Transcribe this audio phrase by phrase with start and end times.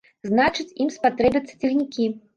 [0.29, 2.09] Значыць, ім спатрэбяцца цягнікі.